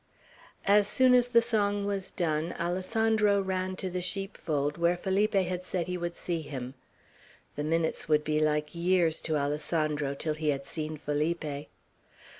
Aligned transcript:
As 0.65 0.87
soon 0.87 1.13
as 1.13 1.27
the 1.27 1.43
song 1.43 1.85
was 1.85 2.09
done, 2.09 2.53
Alessandro 2.59 3.39
ran 3.39 3.75
to 3.75 3.87
the 3.87 4.01
sheepfold, 4.01 4.79
where 4.79 4.97
Felipe 4.97 5.35
had 5.35 5.63
said 5.63 5.85
he 5.85 5.95
would 5.95 6.15
see 6.15 6.41
him. 6.41 6.73
The 7.55 7.63
minutes 7.63 8.09
would 8.09 8.23
be 8.23 8.39
like 8.39 8.73
years 8.73 9.21
to 9.21 9.35
Alessandro 9.37 10.15
till 10.15 10.33
he 10.33 10.49
had 10.49 10.65
seen 10.65 10.97
Felipe. 10.97 11.67